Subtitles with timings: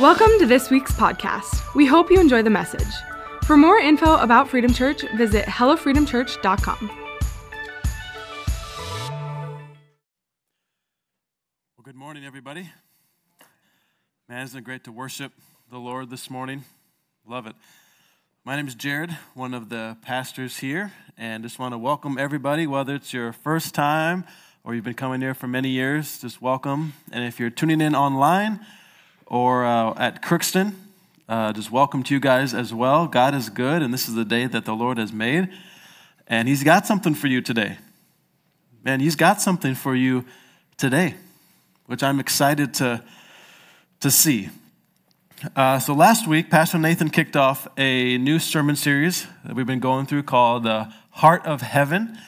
[0.00, 1.74] Welcome to this week's podcast.
[1.74, 2.86] We hope you enjoy the message.
[3.42, 6.90] For more info about Freedom Church, visit hellofreedomchurch.com.
[11.76, 12.70] Well, good morning, everybody.
[14.28, 15.32] Man, isn't it great to worship
[15.68, 16.64] the Lord this morning?
[17.26, 17.56] Love it.
[18.44, 22.68] My name is Jared, one of the pastors here, and just want to welcome everybody,
[22.68, 24.24] whether it's your first time
[24.62, 26.92] or you've been coming here for many years, just welcome.
[27.10, 28.64] And if you're tuning in online,
[29.28, 30.72] or uh, at Crookston,
[31.28, 33.06] uh, just welcome to you guys as well.
[33.06, 35.48] God is good, and this is the day that the Lord has made.
[36.26, 37.76] And He's got something for you today.
[38.82, 40.24] Man, He's got something for you
[40.78, 41.14] today,
[41.86, 43.04] which I'm excited to,
[44.00, 44.48] to see.
[45.54, 49.80] Uh, so last week, Pastor Nathan kicked off a new sermon series that we've been
[49.80, 52.18] going through called The Heart of Heaven.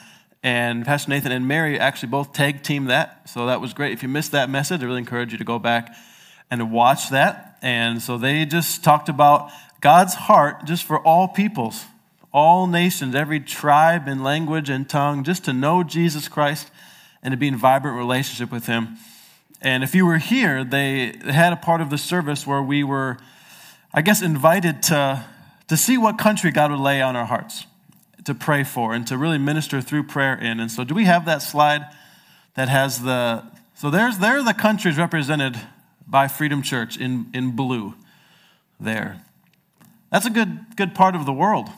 [0.43, 3.27] And Pastor Nathan and Mary actually both tag team that.
[3.29, 3.91] So that was great.
[3.91, 5.93] If you missed that message, I really encourage you to go back
[6.51, 7.57] and watch that.
[7.61, 9.49] And so they just talked about
[9.79, 11.85] God's heart just for all peoples,
[12.31, 16.69] all nations, every tribe and language and tongue, just to know Jesus Christ
[17.23, 18.97] and to be in vibrant relationship with Him.
[19.61, 23.17] And if you were here, they had a part of the service where we were,
[23.93, 25.25] I guess, invited to,
[25.67, 27.65] to see what country God would lay on our hearts
[28.25, 30.59] to pray for and to really minister through prayer in.
[30.59, 31.85] And so, do we have that slide
[32.55, 33.43] that has the,
[33.75, 35.59] so there's, there are the countries represented
[36.07, 37.93] by Freedom Church in, in blue
[38.79, 39.21] there.
[40.11, 41.69] That's a good, good part of the world.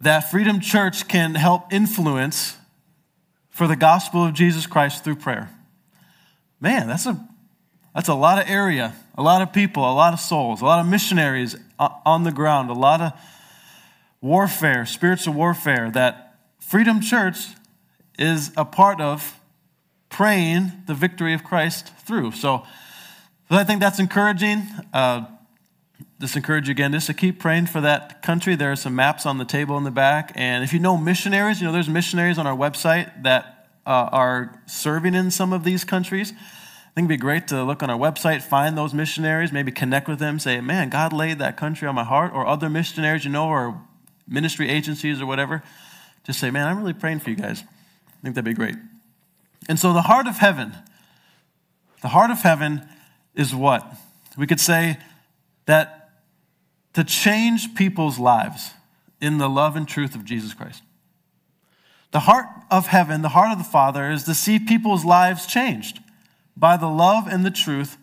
[0.00, 2.56] That Freedom Church can help influence
[3.50, 5.50] for the gospel of Jesus Christ through prayer.
[6.60, 7.28] Man, that's a,
[7.94, 10.80] that's a lot of area, a lot of people, a lot of souls, a lot
[10.80, 13.12] of missionaries on the ground, a lot of
[14.20, 17.46] warfare, spiritual warfare that Freedom Church
[18.18, 19.37] is a part of
[20.08, 22.32] praying the victory of Christ through.
[22.32, 22.64] So,
[23.50, 24.62] I think that's encouraging.
[24.92, 25.24] Uh,
[26.20, 28.56] just encourage you again just to keep praying for that country.
[28.56, 30.32] There are some maps on the table in the back.
[30.34, 34.60] And if you know missionaries, you know, there's missionaries on our website that uh, are
[34.66, 36.32] serving in some of these countries.
[36.32, 40.08] I think it'd be great to look on our website, find those missionaries, maybe connect
[40.08, 43.30] with them, say, man, God laid that country on my heart, or other missionaries you
[43.30, 43.80] know, or
[44.26, 45.62] ministry agencies or whatever.
[46.24, 47.62] Just say, man, I'm really praying for you guys.
[47.62, 48.74] I think that'd be great.
[49.68, 50.74] And so the heart of heaven,
[52.00, 52.88] the heart of heaven
[53.34, 53.86] is what?
[54.36, 54.98] We could say
[55.66, 56.10] that
[56.94, 58.70] to change people's lives
[59.20, 60.82] in the love and truth of Jesus Christ.
[62.10, 66.00] The heart of heaven, the heart of the Father, is to see people's lives changed
[66.56, 67.98] by the love and the truth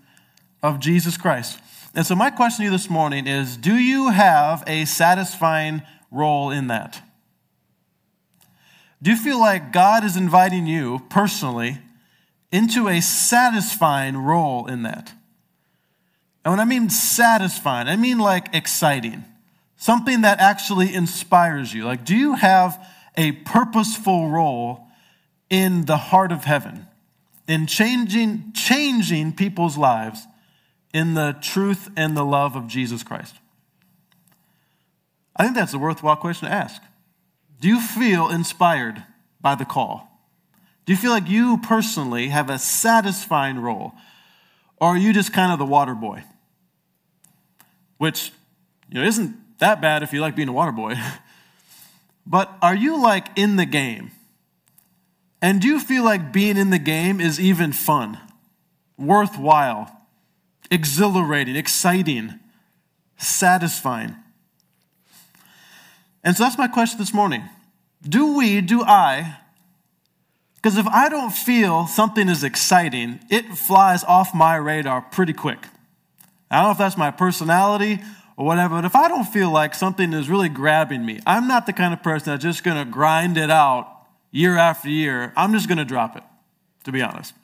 [0.62, 1.60] of Jesus Christ.
[1.96, 6.52] And so, my question to you this morning is Do you have a satisfying role
[6.52, 7.02] in that?
[9.06, 11.78] Do you feel like God is inviting you personally
[12.52, 15.14] into a satisfying role in that?
[16.44, 19.24] And when I mean satisfying, I mean like exciting,
[19.78, 21.86] something that actually inspires you.
[21.86, 22.84] Like, do you have
[23.16, 24.88] a purposeful role
[25.52, 26.88] in the heart of heaven,
[27.48, 30.26] in changing, changing people's lives
[30.96, 33.36] in the truth and the love of Jesus Christ?
[35.36, 36.82] I think that's a worthwhile question to ask.
[37.60, 39.04] Do you feel inspired
[39.42, 40.10] by the call?
[40.86, 43.94] Do you feel like you personally have a satisfying role?
[44.78, 46.24] Or are you just kind of the water boy?
[47.98, 48.32] Which,
[48.90, 50.96] you know, isn't that bad if you like being a water boy.
[52.26, 54.12] but are you like in the game?
[55.42, 58.18] And do you feel like being in the game is even fun,
[58.98, 60.02] worthwhile,
[60.72, 62.40] exhilarating, exciting,
[63.18, 64.16] satisfying?
[66.26, 67.44] And so that's my question this morning.
[68.02, 69.38] Do we, do I,
[70.56, 75.60] because if I don't feel something is exciting, it flies off my radar pretty quick.
[76.50, 78.00] I don't know if that's my personality
[78.38, 81.68] or whatever, but if I don't feel like something is really grabbing me, I'm not
[81.68, 83.88] the kind of person that's just going to grind it out
[84.32, 85.32] year after year.
[85.38, 86.24] I'm just going to drop it,
[86.86, 87.36] to be honest.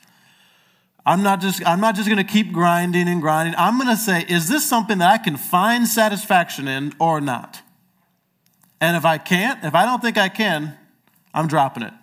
[1.06, 3.56] I'm not just I'm not just going to keep grinding and grinding.
[3.58, 7.62] I'm going to say is this something that I can find satisfaction in or not?
[8.82, 10.76] And if I can't, if I don't think I can,
[11.34, 11.94] I'm dropping it.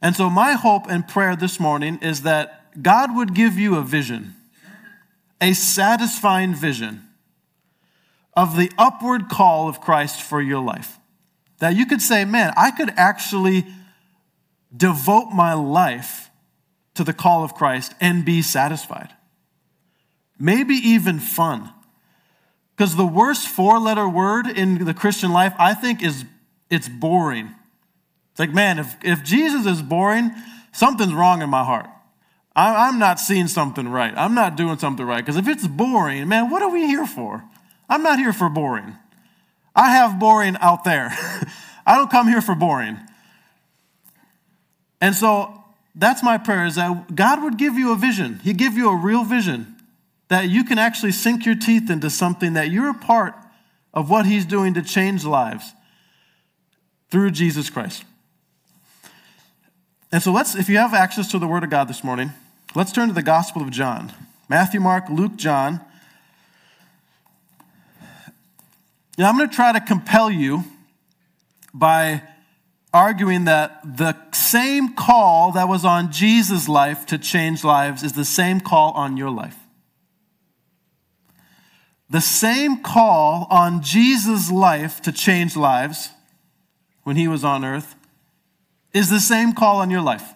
[0.00, 3.82] And so, my hope and prayer this morning is that God would give you a
[3.82, 4.36] vision,
[5.40, 7.08] a satisfying vision
[8.36, 10.98] of the upward call of Christ for your life.
[11.58, 13.66] That you could say, man, I could actually
[14.76, 16.30] devote my life
[16.94, 19.08] to the call of Christ and be satisfied.
[20.38, 21.72] Maybe even fun.
[22.78, 26.24] Because the worst four letter word in the Christian life, I think, is
[26.70, 27.52] it's boring.
[28.30, 30.30] It's like, man, if, if Jesus is boring,
[30.70, 31.88] something's wrong in my heart.
[32.54, 34.12] I'm not seeing something right.
[34.16, 35.24] I'm not doing something right.
[35.24, 37.42] Because if it's boring, man, what are we here for?
[37.88, 38.96] I'm not here for boring.
[39.74, 41.10] I have boring out there.
[41.86, 42.96] I don't come here for boring.
[45.00, 45.64] And so
[45.96, 48.38] that's my prayer is that God would give you a vision.
[48.44, 49.77] He'd give you a real vision
[50.28, 53.34] that you can actually sink your teeth into something that you're a part
[53.94, 55.72] of what He's doing to change lives
[57.10, 58.04] through Jesus Christ.
[60.12, 62.32] And so let's, if you have access to the Word of God this morning,
[62.74, 64.12] let's turn to the Gospel of John.
[64.48, 65.80] Matthew, Mark, Luke, John.
[69.18, 70.64] Now I'm going to try to compel you
[71.74, 72.22] by
[72.92, 78.24] arguing that the same call that was on Jesus' life to change lives is the
[78.24, 79.56] same call on your life.
[82.10, 86.10] The same call on Jesus' life to change lives
[87.02, 87.96] when he was on earth
[88.94, 90.34] is the same call on your life.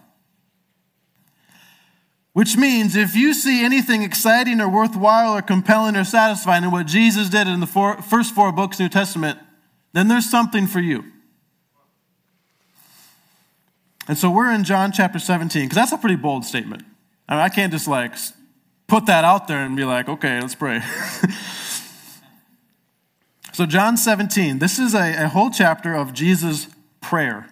[2.35, 6.87] Which means if you see anything exciting or worthwhile or compelling or satisfying in what
[6.87, 9.39] Jesus did in the four, first four books New Testament,
[9.93, 11.05] then there's something for you.
[14.09, 16.83] And so we're in John chapter 17, because that's a pretty bold statement.
[17.29, 18.15] I, mean, I can't just like
[18.89, 20.83] put that out there and be like, okay, let's pray.
[23.52, 26.69] so, John 17, this is a, a whole chapter of Jesus'
[27.00, 27.49] prayer.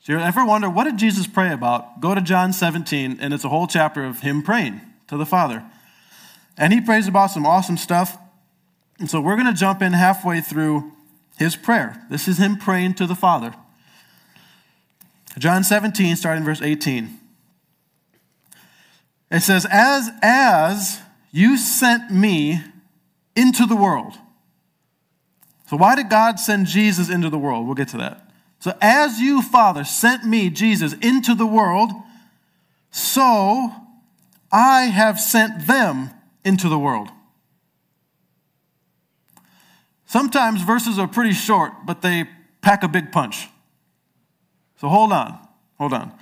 [0.00, 2.00] So, you ever wonder, what did Jesus pray about?
[2.00, 5.64] Go to John 17, and it's a whole chapter of him praying to the Father.
[6.56, 8.18] And he prays about some awesome stuff.
[8.98, 10.92] And so, we're going to jump in halfway through
[11.38, 12.04] his prayer.
[12.10, 13.54] This is him praying to the Father.
[15.38, 17.18] John 17, starting verse 18.
[19.30, 21.00] It says, As, as
[21.30, 22.60] you sent me
[23.34, 24.18] into the world.
[25.66, 27.66] So, why did God send Jesus into the world?
[27.66, 28.30] We'll get to that.
[28.58, 31.90] So, as you, Father, sent me, Jesus, into the world,
[32.90, 33.72] so
[34.52, 36.10] I have sent them
[36.44, 37.08] into the world.
[40.04, 42.26] Sometimes verses are pretty short, but they
[42.60, 43.48] pack a big punch.
[44.76, 45.38] So hold on,
[45.78, 46.12] hold on.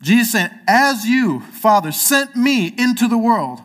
[0.00, 3.60] Jesus said, As you, Father, sent me into the world,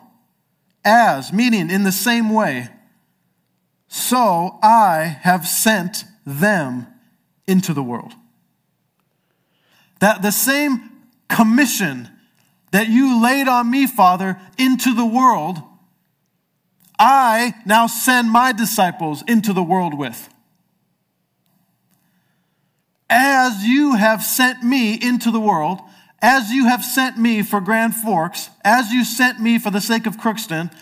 [0.84, 2.70] as, meaning in the same way,
[3.90, 6.86] so I have sent them
[7.46, 8.14] into the world.
[9.98, 10.90] That the same
[11.28, 12.08] commission
[12.70, 15.58] that you laid on me, Father, into the world,
[16.98, 20.28] I now send my disciples into the world with
[23.10, 25.80] as you have sent me into the world,
[26.22, 30.06] as you have sent me for Grand Forks, as you sent me for the sake
[30.06, 30.72] of Crookston,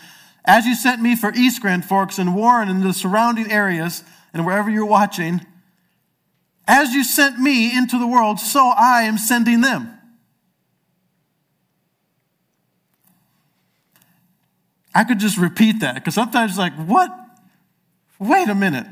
[0.49, 4.03] as you sent me for East Grand Forks and Warren and the surrounding areas
[4.33, 5.45] and wherever you're watching,
[6.67, 9.95] as you sent me into the world, so I am sending them.
[14.95, 17.15] I could just repeat that because sometimes it's like, what?
[18.17, 18.87] Wait a minute.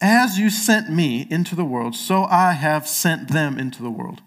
[0.00, 4.22] As you sent me into the world, so I have sent them into the world.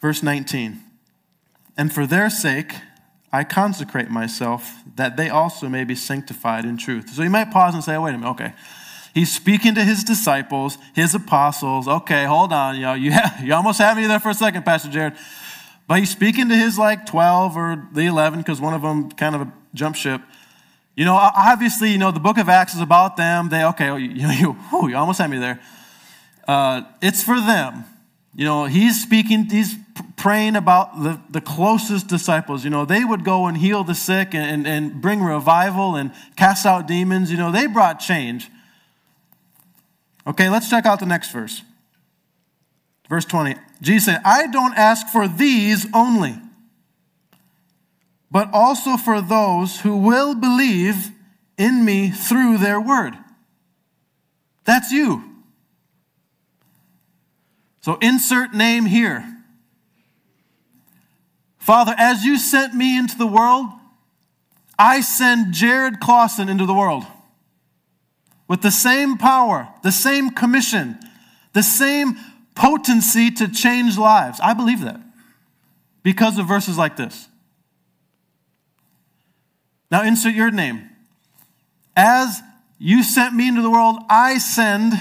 [0.00, 0.80] Verse 19
[1.76, 2.74] And for their sake,
[3.32, 7.10] I consecrate myself, that they also may be sanctified in truth.
[7.10, 8.54] So you might pause and say, wait a minute, okay.
[9.14, 11.88] He's speaking to his disciples, his apostles.
[11.88, 12.80] Okay, hold on.
[12.80, 15.14] Know, you, have, you almost had me there for a second, Pastor Jared.
[15.86, 19.34] But he's speaking to his like 12 or the 11, because one of them kind
[19.34, 20.20] of jumped ship.
[20.96, 23.48] You know, obviously, you know, the book of Acts is about them.
[23.48, 25.60] They, okay, oh, you, you, whew, you almost had me there.
[26.46, 27.84] Uh, it's for them.
[28.40, 29.74] You know, he's speaking, he's
[30.16, 32.64] praying about the, the closest disciples.
[32.64, 36.10] You know, they would go and heal the sick and, and, and bring revival and
[36.36, 37.30] cast out demons.
[37.30, 38.48] You know, they brought change.
[40.26, 41.60] Okay, let's check out the next verse.
[43.10, 43.56] Verse 20.
[43.82, 46.38] Jesus said, I don't ask for these only
[48.30, 51.10] but also for those who will believe
[51.58, 53.18] in me through their word.
[54.64, 55.29] That's you.
[57.80, 59.24] So insert name here.
[61.58, 63.66] Father, as you sent me into the world,
[64.78, 67.04] I send Jared Clausen into the world
[68.48, 70.98] with the same power, the same commission,
[71.52, 72.16] the same
[72.54, 74.40] potency to change lives.
[74.42, 75.00] I believe that
[76.02, 77.28] because of verses like this.
[79.90, 80.88] Now insert your name.
[81.96, 82.40] As
[82.78, 84.94] you sent me into the world, I send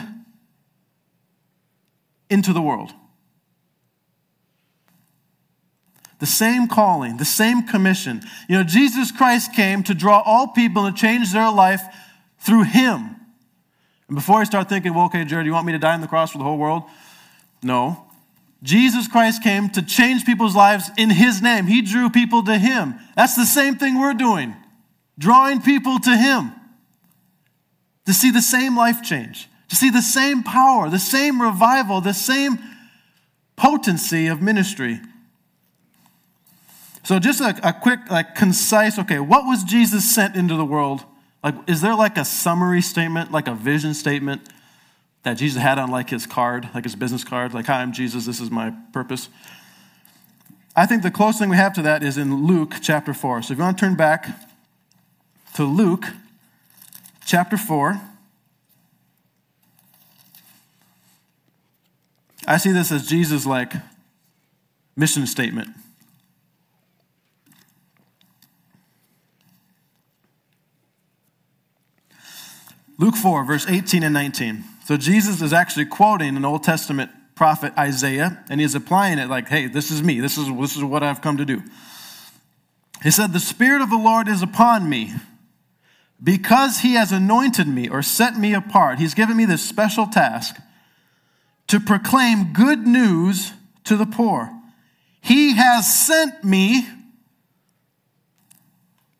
[2.29, 2.91] into the world.
[6.19, 8.21] The same calling, the same commission.
[8.50, 11.81] You know, Jesus Christ came to draw all people and change their life
[12.39, 13.15] through Him.
[14.07, 16.07] And before I start thinking, well, okay, Jared, you want me to die on the
[16.07, 16.83] cross for the whole world?
[17.63, 18.05] No.
[18.62, 21.67] Jesus Christ came to change people's lives in his name.
[21.67, 22.95] He drew people to him.
[23.15, 24.55] That's the same thing we're doing,
[25.17, 26.51] drawing people to him
[28.05, 32.14] to see the same life change, to see the same power, the same revival, the
[32.14, 32.60] same
[33.56, 35.00] potency of ministry.
[37.04, 41.04] So, just a, a, quick, like, concise, okay, what was Jesus sent into the world?
[41.44, 44.42] Like, is there like a summary statement, like a vision statement
[45.24, 47.54] that Jesus had on like his card, like his business card?
[47.54, 49.30] Like, hi, I'm Jesus, this is my purpose.
[50.76, 53.44] I think the closest thing we have to that is in Luke chapter 4.
[53.44, 54.28] So, if you want to turn back
[55.56, 56.06] to Luke
[57.26, 58.00] chapter 4.
[62.50, 63.74] I see this as Jesus' like
[64.96, 65.70] mission statement.
[72.98, 74.63] Luke 4, verse 18 and 19.
[74.84, 79.48] So Jesus is actually quoting an Old Testament prophet Isaiah, and he's applying it like,
[79.48, 80.20] hey, this is me.
[80.20, 81.62] This is, this is what I've come to do.
[83.03, 85.13] He said, The Spirit of the Lord is upon me
[86.22, 88.98] because he has anointed me or set me apart.
[88.98, 90.58] He's given me this special task
[91.70, 93.54] to proclaim good news
[93.86, 94.52] to the poor.
[95.22, 96.88] He has sent me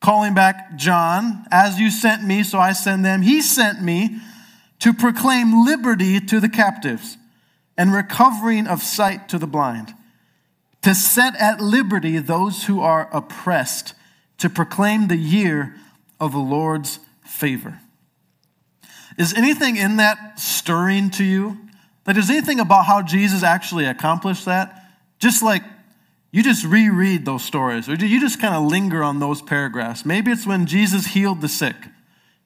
[0.00, 3.22] calling back John, as you sent me, so I send them.
[3.22, 4.18] He sent me
[4.80, 7.16] to proclaim liberty to the captives
[7.76, 9.94] and recovering of sight to the blind,
[10.82, 13.94] to set at liberty those who are oppressed,
[14.38, 15.76] to proclaim the year
[16.18, 17.78] of the Lord's favor.
[19.16, 21.58] Is anything in that stirring to you?
[22.04, 24.84] That is anything about how Jesus actually accomplished that?
[25.18, 25.62] Just like
[26.32, 30.06] you just reread those stories, or do you just kind of linger on those paragraphs.
[30.06, 31.74] Maybe it's when Jesus healed the sick.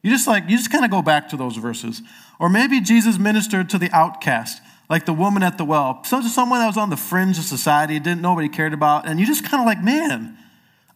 [0.02, 2.02] You just like, you just kind of go back to those verses.
[2.38, 6.02] Or maybe Jesus ministered to the outcast, like the woman at the well.
[6.04, 9.26] So someone that was on the fringe of society, didn't nobody cared about, and you
[9.26, 10.36] just kind of like, man,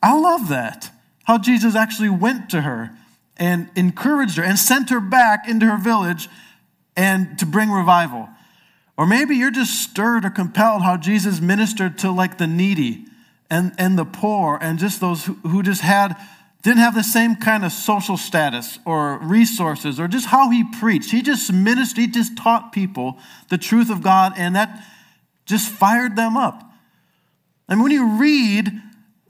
[0.02, 0.90] I love that.
[1.24, 2.90] How Jesus actually went to her
[3.36, 6.28] and encouraged her and sent her back into her village
[6.96, 8.28] and to bring revival.
[8.98, 13.06] Or maybe you're just stirred or compelled how Jesus ministered to like the needy
[13.48, 16.16] and, and the poor and just those who, who just had
[16.64, 21.12] didn't have the same kind of social status or resources or just how he preached.
[21.12, 24.84] He just ministered, he just taught people the truth of God, and that
[25.46, 26.64] just fired them up.
[27.68, 28.72] And when you read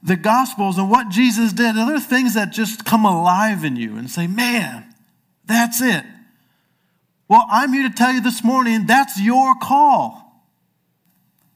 [0.03, 3.99] the Gospels and what Jesus did, there are things that just come alive in you
[3.99, 4.87] and say, man,
[5.45, 6.05] that's it.
[7.29, 10.25] Well, I'm here to tell you this morning that's your call.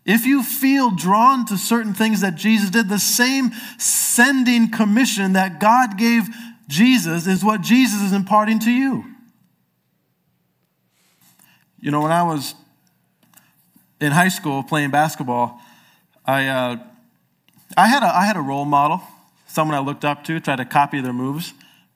[0.05, 5.61] If you feel drawn to certain things that Jesus did, the same sending commission that
[5.61, 6.29] God gave
[6.69, 9.05] Jesus is what Jesus is imparting to you.
[11.81, 12.55] You know, when I was
[14.01, 15.61] in high school playing basketball,
[16.27, 16.77] I, uh,
[17.77, 19.03] I, had, a, I had a role model,
[19.47, 21.55] someone I looked up to, tried to copy their moves.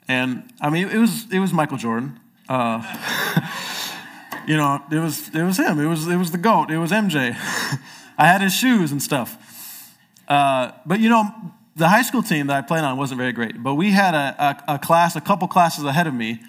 [0.08, 2.20] And I mean, it was, it was Michael Jordan.
[2.48, 2.82] Uh,
[4.46, 5.78] you know, it was it was him.
[5.80, 6.70] It was it was the goat.
[6.70, 7.36] It was MJ.
[8.18, 9.36] I had his shoes and stuff.
[10.28, 11.24] Uh, but you know,
[11.76, 13.62] the high school team that I played on wasn't very great.
[13.62, 16.40] But we had a, a, a class, a couple classes ahead of me,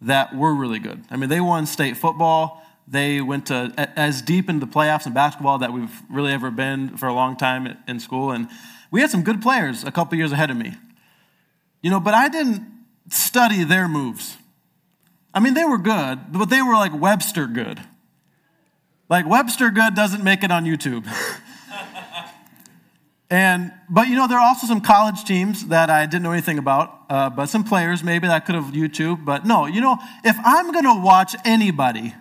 [0.00, 1.04] that were really good.
[1.10, 2.62] I mean, they won state football.
[2.88, 6.96] They went to as deep into the playoffs in basketball that we've really ever been
[6.96, 8.30] for a long time in school.
[8.30, 8.48] And
[8.90, 10.74] we had some good players a couple years ahead of me.
[11.82, 12.64] You know, but I didn't
[13.10, 14.36] study their moves.
[15.36, 17.78] I mean, they were good, but they were like Webster good.
[19.10, 21.06] Like Webster good doesn't make it on YouTube.
[23.30, 26.56] and but you know there are also some college teams that I didn't know anything
[26.56, 29.26] about, uh, but some players maybe that could have YouTube.
[29.26, 32.14] But no, you know if I'm gonna watch anybody,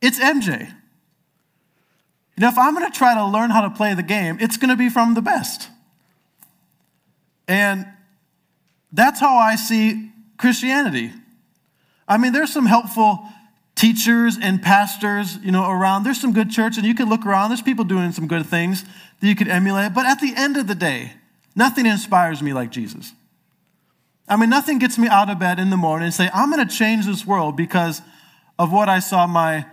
[0.00, 0.68] it's MJ.
[0.68, 4.74] You know if I'm gonna try to learn how to play the game, it's gonna
[4.74, 5.68] be from the best.
[7.46, 7.84] And
[8.90, 11.12] that's how I see Christianity.
[12.10, 13.22] I mean, there's some helpful
[13.76, 16.02] teachers and pastors, you know, around.
[16.02, 17.50] There's some good church, and you can look around.
[17.50, 18.84] There's people doing some good things
[19.20, 19.94] that you could emulate.
[19.94, 21.12] But at the end of the day,
[21.54, 23.12] nothing inspires me like Jesus.
[24.28, 26.66] I mean, nothing gets me out of bed in the morning and say, I'm going
[26.66, 28.02] to change this world because
[28.58, 29.64] of what I saw my,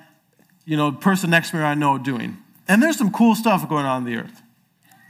[0.64, 2.38] you know, person next to me I know doing.
[2.68, 4.42] And there's some cool stuff going on in the earth.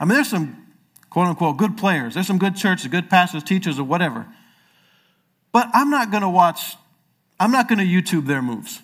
[0.00, 0.66] I mean, there's some
[1.10, 2.14] quote unquote good players.
[2.14, 4.26] There's some good churches, good pastors, teachers, or whatever.
[5.52, 6.76] But I'm not going to watch
[7.40, 8.82] I'm not going to YouTube their moves.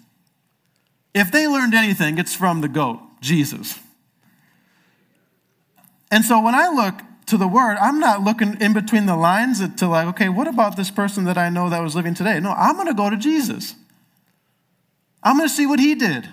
[1.15, 3.79] If they learned anything, it's from the goat, Jesus.
[6.11, 6.95] And so when I look
[7.27, 10.77] to the word, I'm not looking in between the lines to like, okay, what about
[10.77, 12.39] this person that I know that was living today?
[12.41, 13.75] No, I'm going to go to Jesus.
[15.23, 16.29] I'm going to see what he did.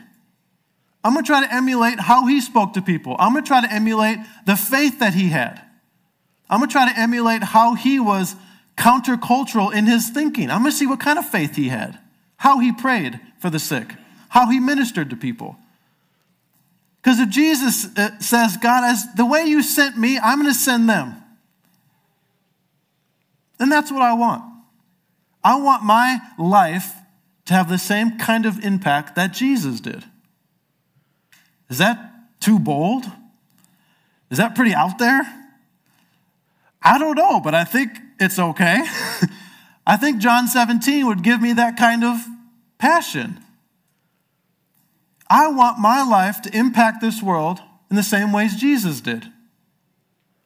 [1.04, 3.16] I'm going to try to emulate how he spoke to people.
[3.18, 5.62] I'm going to try to emulate the faith that he had.
[6.50, 8.36] I'm going to try to emulate how he was
[8.78, 10.52] countercultural in his thinking.
[10.52, 11.98] I'm going to see what kind of faith he had,
[12.42, 13.94] how he prayed for the sick,
[14.30, 15.56] how he ministered to people.
[17.00, 20.60] Because if Jesus uh, says, God, as the way you sent me, I'm going to
[20.60, 21.22] send them.
[23.60, 24.44] then that's what I want.
[25.44, 26.96] I want my life
[27.46, 30.04] to have the same kind of impact that Jesus did.
[31.70, 32.00] Is that
[32.40, 33.06] too bold?
[34.32, 35.22] Is that pretty out there?
[36.82, 38.84] I don't know, but I think it's okay.
[39.86, 42.20] I think John 17 would give me that kind of
[42.78, 43.40] passion.
[45.30, 47.60] I want my life to impact this world
[47.90, 49.26] in the same ways Jesus did.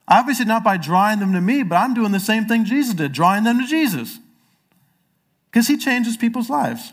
[0.08, 3.12] Obviously, not by drawing them to me, but I'm doing the same thing Jesus did,
[3.12, 4.18] drawing them to Jesus.
[5.50, 6.92] Because he changes people's lives.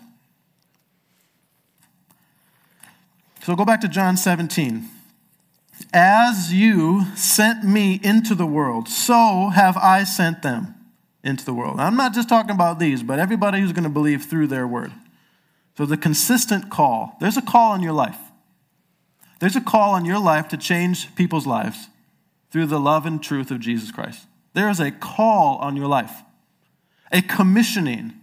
[3.44, 4.90] So go back to John 17.
[5.94, 10.74] As you sent me into the world, so have I sent them
[11.24, 11.80] into the world.
[11.80, 14.92] I'm not just talking about these, but everybody who's going to believe through their word.
[15.78, 17.16] So the consistent call.
[17.20, 18.18] There's a call on your life.
[19.40, 21.88] There's a call on your life to change people's lives
[22.52, 24.28] through the love and truth of Jesus Christ.
[24.54, 26.14] There is a call on your life,
[27.12, 28.14] a commissioning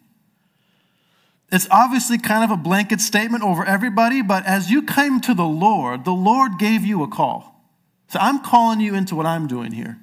[1.52, 5.44] it's obviously kind of a blanket statement over everybody, but as you came to the
[5.44, 7.64] Lord, the Lord gave you a call.
[8.08, 9.98] So I'm calling you into what I'm doing here.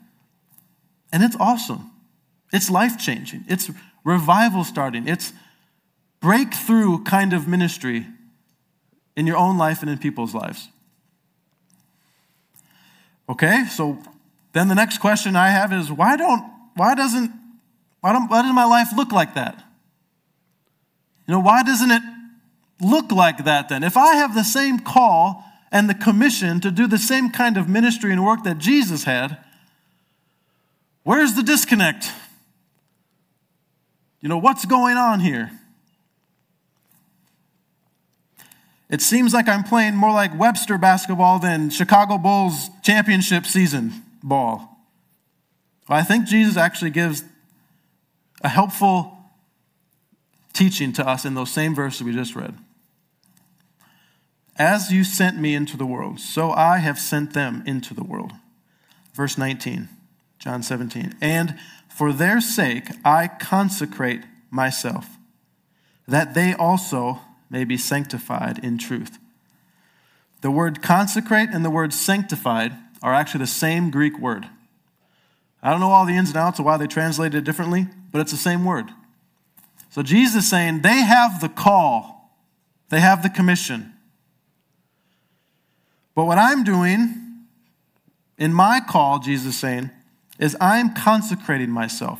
[1.12, 1.92] And it's awesome.
[2.52, 3.46] It's life changing.
[3.48, 3.70] It's
[4.04, 5.08] revival starting.
[5.08, 5.34] It's
[6.20, 8.08] breakthrough kind of ministry
[9.16, 10.70] in your own life and in people's lives.
[13.30, 14.00] Okay, so
[14.54, 16.44] then the next question I have is why don't
[16.76, 17.32] why doesn't
[18.00, 19.64] why don't why does my life look like that?
[21.28, 22.02] You know, why doesn't it
[22.80, 23.84] look like that then?
[23.84, 27.68] If I have the same call and the commission to do the same kind of
[27.68, 29.38] ministry and work that Jesus had,
[31.04, 32.14] where's the disconnect?
[34.22, 35.52] You know, what's going on here?
[38.90, 44.78] It seems like I'm playing more like Webster basketball than Chicago Bulls championship season ball.
[45.88, 47.24] Well, I think Jesus actually gives
[48.42, 49.18] a helpful
[50.54, 52.56] teaching to us in those same verses we just read.
[54.58, 58.32] As you sent me into the world, so I have sent them into the world.
[59.14, 59.90] Verse 19,
[60.40, 61.16] John 17.
[61.22, 61.60] And
[61.98, 65.18] for their sake I consecrate myself,
[66.08, 69.18] that they also may be sanctified in truth.
[70.42, 74.46] The word consecrate and the word sanctified are actually the same Greek word.
[75.64, 78.22] I don't know all the ins and outs of why they translated it differently, but
[78.22, 78.92] it's the same word.
[79.90, 82.32] So Jesus is saying they have the call,
[82.90, 83.92] they have the commission.
[86.14, 87.16] But what I'm doing
[88.38, 89.90] in my call, Jesus is saying,
[90.40, 92.20] is I'm consecrating myself.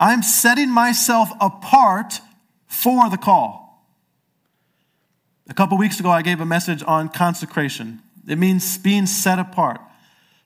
[0.00, 2.20] I'm setting myself apart
[2.66, 3.86] for the call.
[5.48, 8.00] A couple weeks ago, I gave a message on consecration.
[8.28, 9.80] It means being set apart,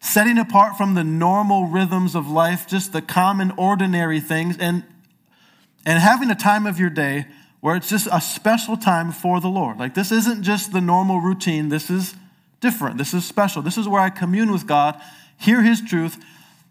[0.00, 4.84] setting apart from the normal rhythms of life, just the common, ordinary things, and
[5.84, 7.26] and having a time of your day
[7.60, 9.78] where it's just a special time for the Lord.
[9.78, 12.14] Like this isn't just the normal routine, this is
[12.60, 12.96] different.
[12.96, 13.60] This is special.
[13.60, 15.00] This is where I commune with God,
[15.36, 16.16] hear His truth,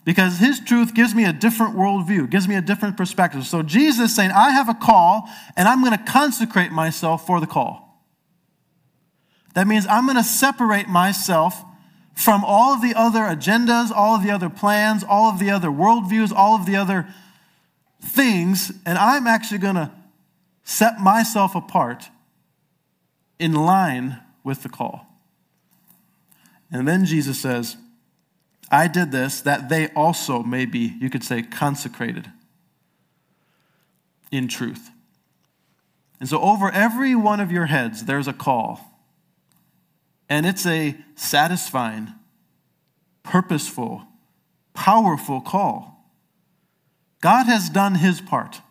[0.04, 3.46] because His truth gives me a different worldview, gives me a different perspective.
[3.46, 7.48] So Jesus saying, I have a call, and I'm going to consecrate myself for the
[7.48, 8.04] call.
[9.54, 11.64] That means I'm going to separate myself
[12.16, 15.70] from all of the other agendas, all of the other plans, all of the other
[15.70, 17.08] worldviews, all of the other
[18.02, 19.92] things, and I'm actually going to
[20.64, 22.10] set myself apart
[23.40, 25.08] in line with the call.
[26.72, 27.76] And then Jesus says,
[28.72, 32.32] I did this that they also may be, you could say, consecrated
[34.32, 34.90] in truth.
[36.22, 38.80] And so, over every one of your heads, there's a call.
[40.30, 42.14] And it's a satisfying,
[43.24, 44.04] purposeful,
[44.74, 46.08] powerful call.
[47.20, 48.62] God has done his part.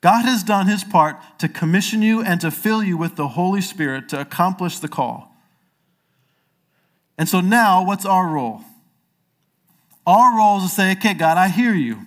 [0.00, 3.60] God has done his part to commission you and to fill you with the Holy
[3.60, 5.34] Spirit to accomplish the call.
[7.18, 8.62] And so now, what's our role?
[10.06, 12.06] Our role is to say, okay, God, I hear you.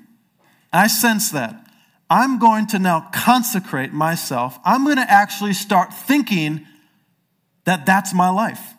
[0.71, 1.63] I sense that.
[2.09, 4.59] I'm going to now consecrate myself.
[4.63, 6.65] I'm going to actually start thinking
[7.65, 8.75] that that's my life.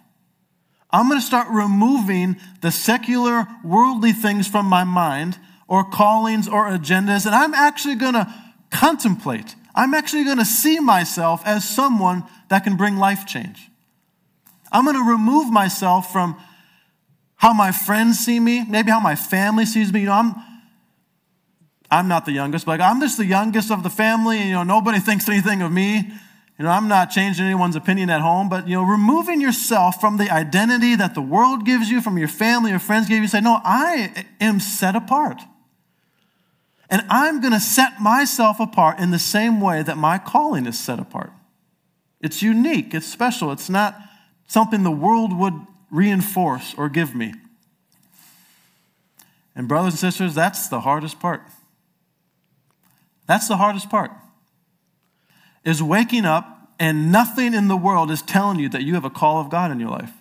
[0.91, 6.71] I'm going to start removing the secular, worldly things from my mind or callings or
[6.71, 8.33] agendas, and I'm actually going to
[8.71, 9.55] contemplate.
[9.75, 13.69] I'm actually going to see myself as someone that can bring life change.
[14.73, 16.41] I'm going to remove myself from
[17.39, 20.01] how my friends see me, maybe how my family sees me.
[20.01, 20.35] You know, I'm,
[21.91, 24.39] I'm not the youngest, but I'm just the youngest of the family.
[24.39, 26.13] And, you know, nobody thinks anything of me.
[26.59, 30.17] You know, I'm not changing anyone's opinion at home, but, you know, removing yourself from
[30.17, 33.41] the identity that the world gives you, from your family or friends give you, say,
[33.41, 35.41] no, I am set apart.
[36.91, 40.77] And I'm going to set myself apart in the same way that my calling is
[40.77, 41.31] set apart.
[42.21, 43.97] It's unique, it's special, it's not
[44.49, 45.55] something the world would
[45.91, 47.35] reinforce or give me.
[49.55, 51.43] And, brothers and sisters, that's the hardest part.
[53.27, 54.13] That's the hardest part.
[55.65, 59.11] Is waking up and nothing in the world is telling you that you have a
[59.11, 60.13] call of God in your life.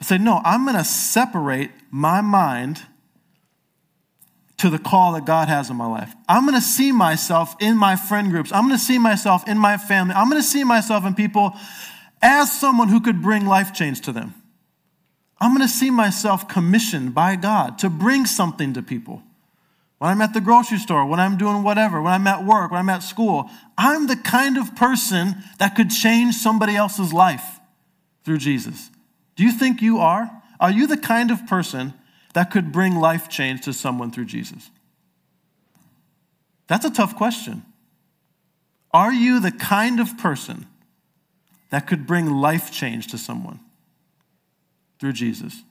[0.00, 2.82] Say, no, I'm going to separate my mind
[4.58, 6.14] to the call that God has in my life.
[6.28, 8.52] I'm going to see myself in my friend groups.
[8.52, 10.14] I'm going to see myself in my family.
[10.14, 11.54] I'm going to see myself in people
[12.22, 14.34] as someone who could bring life change to them.
[15.38, 19.22] I'm going to see myself commissioned by God to bring something to people.
[19.98, 22.80] When I'm at the grocery store, when I'm doing whatever, when I'm at work, when
[22.80, 27.60] I'm at school, I'm the kind of person that could change somebody else's life
[28.24, 28.90] through Jesus.
[29.36, 30.30] Do you think you are?
[30.60, 31.94] Are you the kind of person
[32.34, 34.70] that could bring life change to someone through Jesus?
[36.66, 37.62] That's a tough question.
[38.92, 40.66] Are you the kind of person
[41.70, 43.60] that could bring life change to someone
[44.98, 45.62] through Jesus?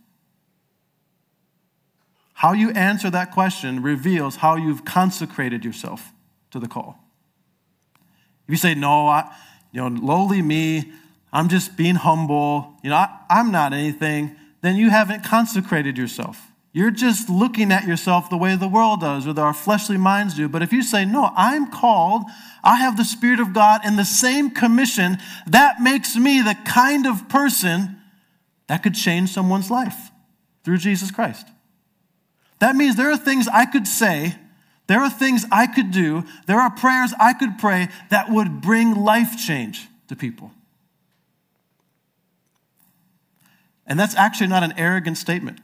[2.33, 6.11] How you answer that question reveals how you've consecrated yourself
[6.51, 6.99] to the call.
[8.47, 9.33] If you say, No, I,
[9.71, 10.91] you know, lowly me,
[11.31, 16.51] I'm just being humble, you know, I, I'm not anything, then you haven't consecrated yourself.
[16.75, 20.49] You're just looking at yourself the way the world does, or our fleshly minds do.
[20.49, 22.23] But if you say, No, I'm called,
[22.65, 27.07] I have the Spirit of God and the same commission, that makes me the kind
[27.07, 27.95] of person
[28.67, 30.11] that could change someone's life
[30.65, 31.47] through Jesus Christ.
[32.59, 34.35] That means there are things I could say,
[34.87, 38.95] there are things I could do, there are prayers I could pray that would bring
[38.95, 40.51] life change to people.
[43.87, 45.61] And that's actually not an arrogant statement.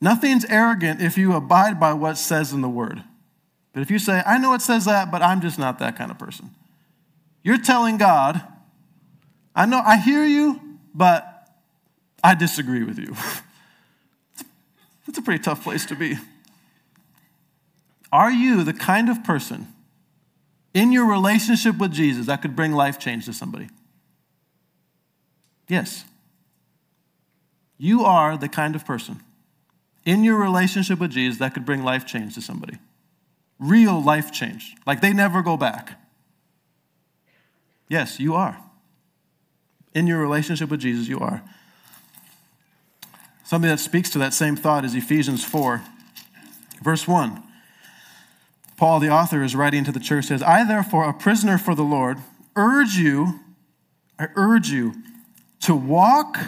[0.00, 3.02] Nothing's arrogant if you abide by what says in the word.
[3.72, 6.10] But if you say, I know it says that, but I'm just not that kind
[6.10, 6.50] of person,
[7.42, 8.42] you're telling God,
[9.54, 10.60] I know, I hear you,
[10.94, 11.48] but
[12.22, 13.14] I disagree with you.
[15.06, 16.16] That's a pretty tough place to be.
[18.12, 19.68] Are you the kind of person
[20.74, 23.68] in your relationship with Jesus that could bring life change to somebody?
[25.68, 26.04] Yes.
[27.76, 29.20] You are the kind of person
[30.08, 32.78] in your relationship with Jesus that could bring life change to somebody.
[33.58, 34.74] Real life change.
[34.86, 36.00] Like they never go back.
[37.90, 38.58] Yes, you are.
[39.92, 41.42] In your relationship with Jesus, you are.
[43.44, 45.82] Something that speaks to that same thought is Ephesians 4,
[46.82, 47.42] verse 1.
[48.78, 51.82] Paul, the author, is writing to the church, says, I, therefore, a prisoner for the
[51.82, 52.16] Lord,
[52.56, 53.40] urge you,
[54.18, 54.94] I urge you
[55.62, 56.38] to walk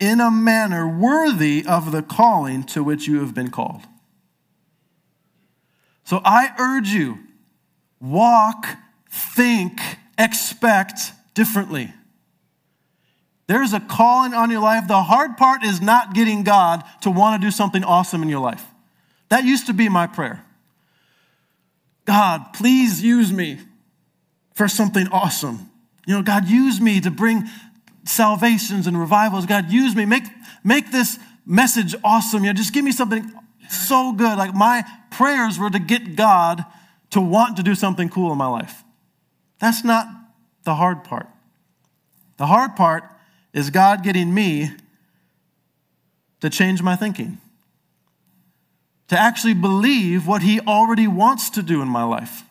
[0.00, 3.82] in a manner worthy of the calling to which you have been called.
[6.04, 7.18] So I urge you,
[8.00, 8.66] walk,
[9.10, 9.80] think,
[10.18, 11.92] expect differently.
[13.46, 14.88] There's a calling on your life.
[14.88, 18.40] The hard part is not getting God to want to do something awesome in your
[18.40, 18.64] life.
[19.28, 20.44] That used to be my prayer.
[22.04, 23.58] God, please use me
[24.54, 25.70] for something awesome.
[26.06, 27.44] You know, God, use me to bring
[28.04, 29.46] salvations and revivals.
[29.46, 30.04] God, use me.
[30.04, 30.24] Make,
[30.62, 32.44] make this message awesome.
[32.44, 33.32] You know, just give me something
[33.68, 34.38] so good.
[34.38, 36.64] Like my prayers were to get God
[37.10, 38.82] to want to do something cool in my life.
[39.60, 40.06] That's not
[40.64, 41.28] the hard part.
[42.36, 43.04] The hard part
[43.52, 44.70] is God getting me
[46.40, 47.38] to change my thinking,
[49.08, 52.42] to actually believe what He already wants to do in my life.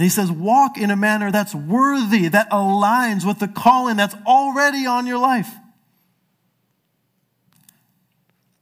[0.00, 4.14] And he says, walk in a manner that's worthy, that aligns with the calling that's
[4.26, 5.50] already on your life.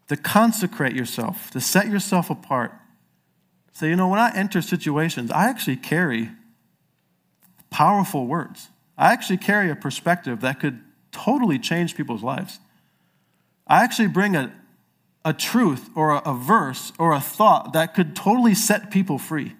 [0.08, 2.72] To consecrate yourself, to set yourself apart.
[3.72, 6.30] Say, you know, when I enter situations, I actually carry
[7.70, 8.70] powerful words.
[8.96, 10.80] I actually carry a perspective that could
[11.12, 12.58] totally change people's lives.
[13.64, 14.52] I actually bring a,
[15.24, 19.54] a truth or a, a verse or a thought that could totally set people free.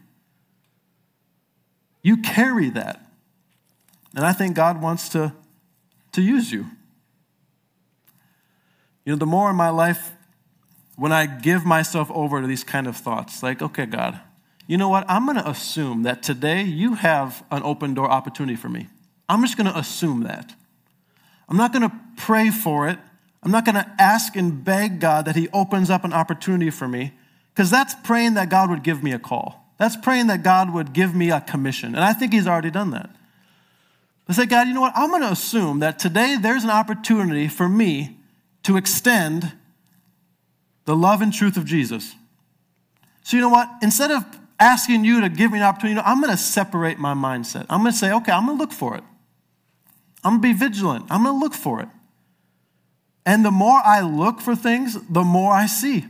[2.02, 3.04] You carry that.
[4.14, 5.32] And I think God wants to,
[6.12, 6.66] to use you.
[9.04, 10.12] You know, the more in my life,
[10.96, 14.20] when I give myself over to these kind of thoughts, like, okay, God,
[14.66, 15.04] you know what?
[15.08, 18.88] I'm going to assume that today you have an open door opportunity for me.
[19.28, 20.54] I'm just going to assume that.
[21.48, 22.98] I'm not going to pray for it.
[23.42, 26.88] I'm not going to ask and beg God that He opens up an opportunity for
[26.88, 27.12] me,
[27.54, 29.67] because that's praying that God would give me a call.
[29.79, 31.95] That's praying that God would give me a commission.
[31.95, 33.11] And I think He's already done that.
[34.29, 34.93] I say, God, you know what?
[34.95, 38.19] I'm going to assume that today there's an opportunity for me
[38.64, 39.53] to extend
[40.85, 42.14] the love and truth of Jesus.
[43.23, 43.71] So, you know what?
[43.81, 44.25] Instead of
[44.61, 47.64] asking you to give me an opportunity, you know, I'm going to separate my mindset.
[47.71, 49.05] I'm going to say, okay, I'm going to look for it.
[50.25, 51.07] I'm going to be vigilant.
[51.11, 51.88] I'm going to look for it.
[53.25, 56.07] And the more I look for things, the more I see.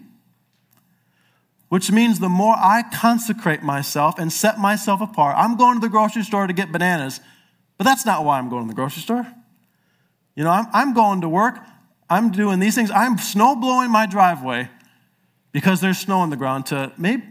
[1.68, 5.36] Which means the more I consecrate myself and set myself apart.
[5.36, 7.20] I'm going to the grocery store to get bananas,
[7.76, 9.26] but that's not why I'm going to the grocery store.
[10.34, 11.58] You know, I'm, I'm going to work,
[12.08, 14.70] I'm doing these things, I'm snow blowing my driveway
[15.52, 17.24] because there's snow on the ground to maybe,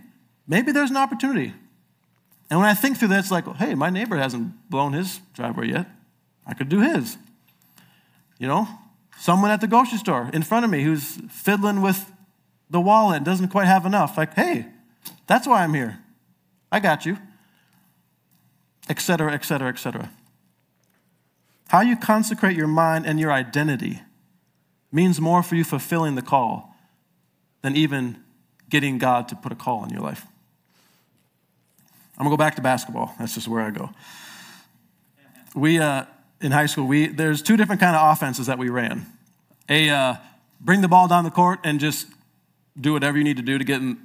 [0.47, 1.53] maybe there's an opportunity.
[2.49, 5.69] And when I think through that, it's like, hey, my neighbor hasn't blown his driveway
[5.69, 5.87] yet.
[6.45, 7.17] I could do his.
[8.39, 8.67] You know,
[9.17, 12.11] someone at the grocery store in front of me who's fiddling with
[12.69, 14.17] the wallet doesn't quite have enough.
[14.17, 14.67] Like, hey,
[15.25, 15.99] that's why I'm here.
[16.71, 17.17] I got you.
[18.89, 20.11] Etc., etc., etc.
[21.69, 24.01] How you consecrate your mind and your identity
[24.91, 26.75] means more for you fulfilling the call
[27.61, 28.17] than even
[28.69, 30.25] getting God to put a call in your life.
[32.17, 33.13] I'm gonna go back to basketball.
[33.19, 33.91] That's just where I go.
[35.53, 36.05] We uh,
[36.41, 39.05] in high school, we there's two different kind of offenses that we ran.
[39.69, 40.15] A uh,
[40.61, 42.07] bring the ball down the court and just
[42.79, 43.97] do whatever you need to do to get in,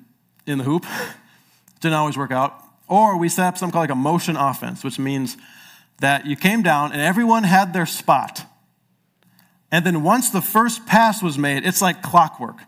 [0.47, 0.87] in the hoop.
[1.81, 2.59] Didn't always work out.
[2.89, 5.37] Or we set up something called like a motion offense, which means
[6.01, 8.47] that you came down and everyone had their spot.
[9.71, 12.59] And then once the first pass was made, it's like clockwork.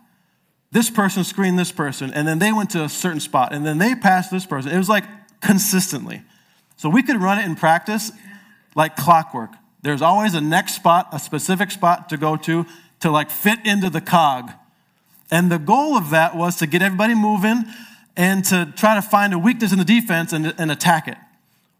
[0.71, 3.77] This person screened this person, and then they went to a certain spot, and then
[3.77, 4.71] they passed this person.
[4.71, 5.05] It was like
[5.39, 6.23] consistently.
[6.75, 8.11] So we could run it in practice
[8.75, 9.51] like clockwork.
[9.83, 12.65] There's always a next spot, a specific spot to go to,
[13.01, 14.51] to like fit into the cog
[15.31, 17.65] and the goal of that was to get everybody moving
[18.15, 21.17] and to try to find a weakness in the defense and, and attack it.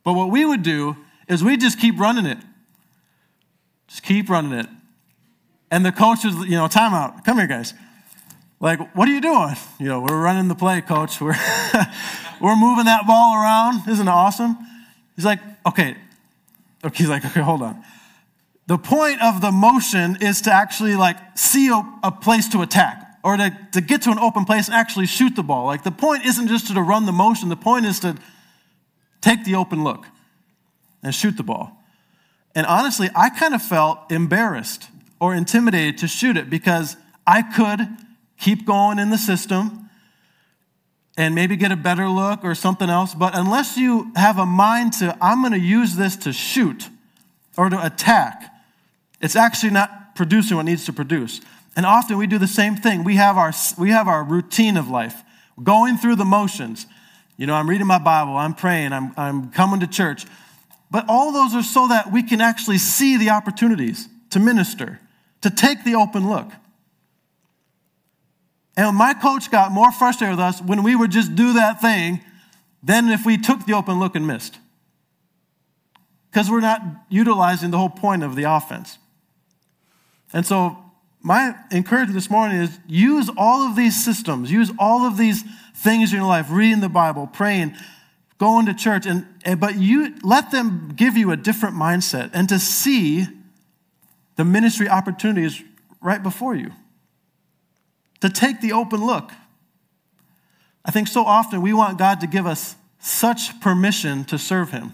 [0.03, 2.37] But what we would do is we just keep running it.
[3.87, 4.67] Just keep running it.
[5.71, 7.23] And the coach was, you know, timeout.
[7.23, 7.73] Come here, guys.
[8.59, 9.55] Like, what are you doing?
[9.79, 11.19] You know, we're running the play, coach.
[11.19, 11.35] We're,
[12.41, 13.87] we're moving that ball around.
[13.87, 14.57] Isn't it awesome?
[15.15, 15.95] He's like, okay.
[16.83, 16.97] okay.
[16.97, 17.83] He's like, okay, hold on.
[18.67, 23.04] The point of the motion is to actually like see a, a place to attack
[23.25, 25.65] or to, to get to an open place and actually shoot the ball.
[25.65, 28.15] Like the point isn't just to run the motion, the point is to
[29.19, 30.05] take the open look
[31.01, 31.83] and shoot the ball.
[32.53, 37.79] And honestly, I kind of felt embarrassed or intimidated to shoot it because I could
[38.39, 39.89] keep going in the system
[41.17, 43.15] and maybe get a better look or something else.
[43.15, 46.89] But unless you have a mind to, I'm going to use this to shoot
[47.57, 48.53] or to attack,
[49.19, 51.41] it's actually not producing what needs to produce.
[51.75, 53.03] And often we do the same thing.
[53.03, 55.23] We have our, we have our routine of life,
[55.61, 56.85] going through the motions.
[57.37, 60.25] You know, I'm reading my Bible, I'm praying, I'm, I'm coming to church.
[60.89, 64.99] But all those are so that we can actually see the opportunities to minister,
[65.41, 66.49] to take the open look.
[68.77, 72.21] And my coach got more frustrated with us when we would just do that thing
[72.83, 74.57] than if we took the open look and missed.
[76.29, 78.97] Because we're not utilizing the whole point of the offense.
[80.33, 80.77] And so
[81.25, 86.13] my encouragement this morning is use all of these systems, use all of these things
[86.13, 87.73] in your life, reading the Bible, praying,
[88.37, 92.47] going to church, and, and but you let them give you a different mindset and
[92.49, 93.25] to see
[94.35, 95.63] the ministry opportunities
[95.99, 96.71] right before you.
[98.21, 99.31] To take the open look.
[100.85, 104.93] I think so often we want God to give us such permission to serve Him.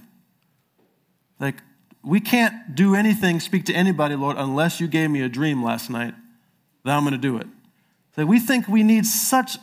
[1.42, 1.56] Like,
[2.02, 5.90] we can't do anything, speak to anybody, Lord, unless you gave me a dream last
[5.90, 6.14] night
[6.84, 7.48] that I'm going to do it.
[8.16, 9.58] So we think we need such,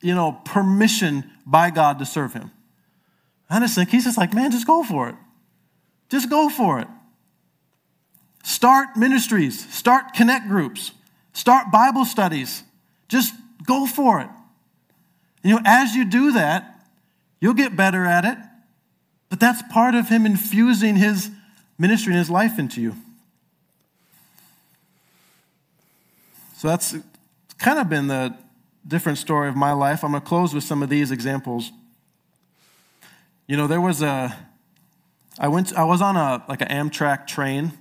[0.00, 2.50] you know, permission by God to serve Him.
[3.48, 5.14] I just think He's just like, man, just go for it.
[6.08, 6.88] Just go for it.
[8.44, 10.92] Start ministries, start connect groups,
[11.32, 12.62] start Bible studies.
[13.08, 13.34] Just
[13.64, 14.28] go for it.
[15.42, 16.80] And, you know, as you do that,
[17.40, 18.38] you'll get better at it.
[19.28, 21.30] But that's part of Him infusing His
[21.78, 22.96] ministry and His life into you.
[26.56, 26.96] So that's
[27.58, 28.34] kind of been the
[28.88, 30.02] different story of my life.
[30.02, 31.70] I'm going to close with some of these examples.
[33.46, 34.34] You know, there was a,
[35.38, 37.72] I went, I was on a, like an Amtrak train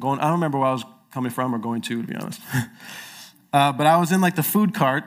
[0.00, 2.40] going, I don't remember where I was coming from or going to, to be honest.
[3.52, 5.04] uh, but I was in like the food cart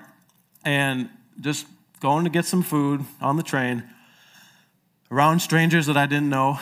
[0.64, 1.10] and
[1.42, 1.68] just
[2.00, 3.84] going to get some food on the train
[5.12, 6.60] around strangers that I didn't know.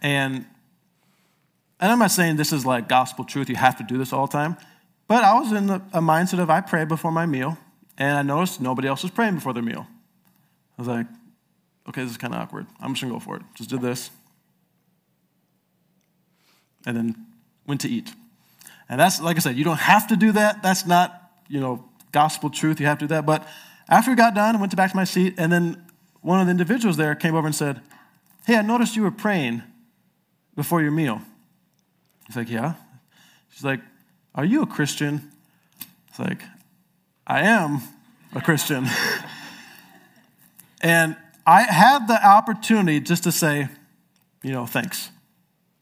[0.00, 0.46] And
[1.78, 4.26] and I'm not saying this is like gospel truth, you have to do this all
[4.26, 4.56] the time,
[5.08, 7.58] but I was in a mindset of I pray before my meal,
[7.96, 9.86] and I noticed nobody else was praying before their meal.
[10.78, 11.06] I was like,
[11.88, 12.66] okay, this is kind of awkward.
[12.80, 13.42] I'm just gonna go for it.
[13.54, 14.10] Just did this.
[16.84, 17.26] And then
[17.66, 18.12] went to eat.
[18.88, 20.62] And that's, like I said, you don't have to do that.
[20.62, 22.78] That's not, you know, gospel truth.
[22.78, 23.26] You have to do that.
[23.26, 23.46] But
[23.88, 25.84] after we got done, I went back to my seat, and then
[26.20, 27.80] one of the individuals there came over and said,
[28.46, 29.62] Hey, I noticed you were praying
[30.54, 31.20] before your meal.
[32.26, 32.74] He's like, Yeah.
[33.50, 33.80] She's like,
[34.36, 35.32] Are you a Christian?
[36.08, 36.42] It's like,
[37.26, 37.80] I am
[38.34, 38.86] a Christian.
[40.82, 43.68] and I had the opportunity just to say,
[44.42, 45.10] you know, thanks.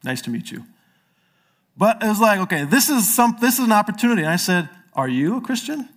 [0.03, 0.63] Nice to meet you.
[1.77, 4.21] But it was like, okay, this is some this is an opportunity.
[4.21, 5.89] And I said, Are you a Christian?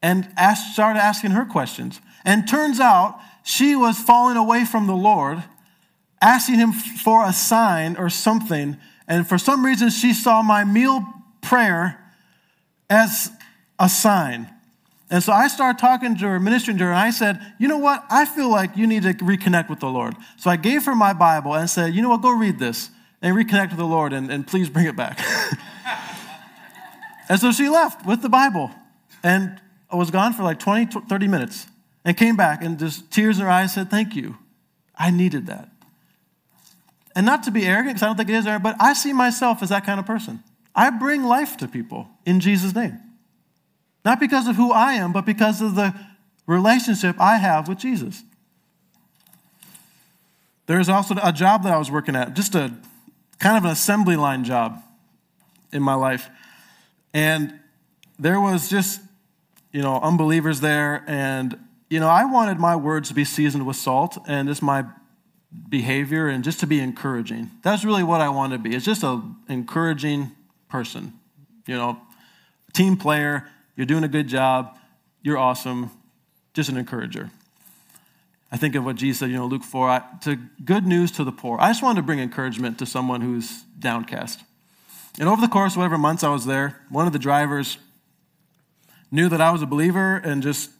[0.00, 2.00] And asked, started asking her questions.
[2.24, 5.42] And turns out she was falling away from the Lord,
[6.20, 8.76] asking him for a sign or something.
[9.08, 11.04] And for some reason, she saw my meal
[11.42, 12.02] prayer
[12.88, 13.30] as
[13.78, 14.48] a sign.
[15.10, 17.76] And so I started talking to her, ministering to her, and I said, You know
[17.76, 18.02] what?
[18.08, 20.14] I feel like you need to reconnect with the Lord.
[20.38, 22.22] So I gave her my Bible and said, You know what?
[22.22, 22.88] Go read this
[23.20, 25.20] and reconnect with the Lord and, and please bring it back.
[27.28, 28.70] and so she left with the Bible
[29.22, 29.60] and
[29.92, 31.66] was gone for like 20, 30 minutes
[32.06, 34.38] and came back and just tears in her eyes said, Thank you.
[34.96, 35.68] I needed that.
[37.14, 39.12] And not to be arrogant, because I don't think it is arrogant, but I see
[39.12, 40.42] myself as that kind of person.
[40.74, 42.98] I bring life to people in Jesus' name.
[44.04, 45.94] Not because of who I am, but because of the
[46.46, 48.22] relationship I have with Jesus.
[50.66, 52.72] There's also a job that I was working at, just a
[53.38, 54.82] kind of an assembly line job
[55.72, 56.30] in my life.
[57.12, 57.58] And
[58.18, 59.00] there was just,
[59.72, 61.04] you know, unbelievers there.
[61.06, 61.58] And,
[61.90, 64.84] you know, I wanted my words to be seasoned with salt and just my
[65.68, 67.50] behavior and just to be encouraging.
[67.62, 68.74] That's really what I want to be.
[68.74, 70.32] It's just an encouraging
[70.72, 71.12] person.
[71.66, 72.00] You know,
[72.72, 74.78] team player, you're doing a good job,
[75.20, 75.90] you're awesome,
[76.54, 77.30] just an encourager.
[78.50, 81.24] I think of what Jesus said, you know, Luke 4, I, to good news to
[81.24, 81.58] the poor.
[81.60, 84.40] I just wanted to bring encouragement to someone who's downcast.
[85.20, 87.76] And over the course of whatever months I was there, one of the drivers
[89.10, 90.70] knew that I was a believer and just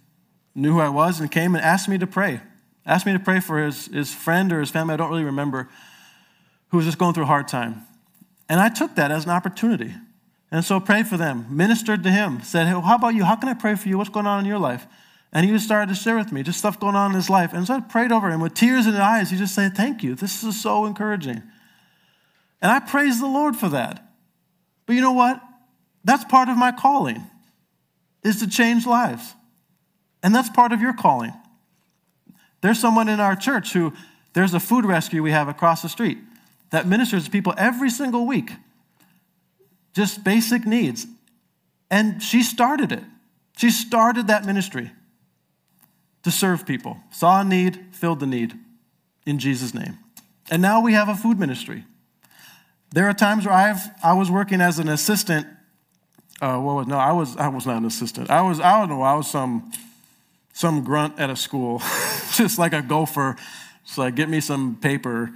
[0.55, 2.41] knew who I was and came and asked me to pray.
[2.87, 5.69] Asked me to pray for his, his friend or his family, I don't really remember,
[6.69, 7.87] who was just going through a hard time.
[8.49, 9.95] And I took that as an opportunity.
[10.51, 13.25] And so prayed for them, ministered to him, said, hey, how about you?
[13.25, 13.97] How can I pray for you?
[13.97, 14.87] What's going on in your life?
[15.33, 17.55] And he just started to share with me just stuff going on in his life.
[17.55, 19.31] And so I prayed over him with tears in his eyes.
[19.31, 20.15] He just said, Thank you.
[20.15, 21.43] This is so encouraging.
[22.61, 24.07] And I praise the Lord for that.
[24.85, 25.41] But you know what?
[26.05, 27.25] That's part of my calling,
[28.23, 29.35] is to change lives.
[30.23, 31.33] And that's part of your calling.
[32.61, 33.95] There's someone in our church who,
[34.35, 36.19] there's a food rescue we have across the street
[36.73, 38.51] that ministers to people every single week.
[39.95, 41.07] Just basic needs.
[41.91, 43.05] And she started it.
[43.57, 44.91] She started that ministry
[46.23, 46.99] to serve people.
[47.11, 48.55] Saw a need, filled the need
[49.27, 49.99] in Jesus' name.
[50.51, 51.85] And now we have a food ministry.
[52.91, 55.47] There are times where I've I was working as an assistant.
[56.41, 58.31] Uh, well, no, I was I was not an assistant.
[58.31, 59.03] I was I don't know.
[59.03, 59.71] I was some
[60.55, 61.79] some grunt at a school,
[62.35, 63.37] just like a gopher.
[63.85, 65.33] So like, get me some paper.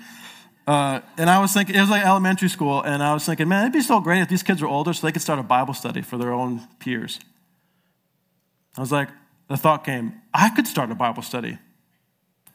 [0.67, 3.63] Uh, and I was thinking, it was like elementary school, and I was thinking, man,
[3.63, 5.75] it'd be so great if these kids were older so they could start a Bible
[5.75, 7.21] study for their own peers.
[8.77, 9.09] I was like,
[9.49, 11.59] the thought came, I could start a Bible study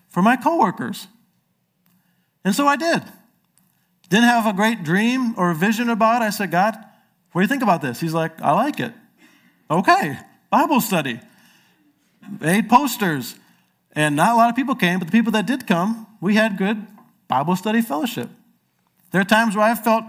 [0.09, 1.07] for my coworkers.
[2.43, 3.01] And so I did.
[4.09, 6.25] Didn't have a great dream or vision about it.
[6.25, 6.75] I said, God,
[7.31, 8.01] what do you think about this?
[8.01, 8.93] He's like, I like it.
[9.69, 10.17] Okay,
[10.49, 11.21] Bible study.
[12.41, 13.35] Made posters.
[13.93, 16.57] And not a lot of people came, but the people that did come, we had
[16.57, 16.85] good
[17.31, 18.29] Bible study fellowship.
[19.11, 20.03] There are times where I felt